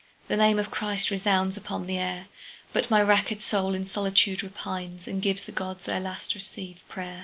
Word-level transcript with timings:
The 0.27 0.35
name 0.35 0.57
of 0.57 0.71
Christ 0.71 1.11
resounds 1.11 1.57
upon 1.57 1.85
the 1.85 1.99
air. 1.99 2.25
But 2.73 2.89
my 2.89 3.03
wrack'd 3.03 3.39
soul 3.39 3.75
in 3.75 3.85
solitude 3.85 4.39
repines 4.41 5.05
And 5.07 5.21
gives 5.21 5.45
the 5.45 5.51
Gods 5.51 5.83
their 5.83 5.99
last 5.99 6.35
receivèd 6.35 6.77
pray'r. 6.89 7.19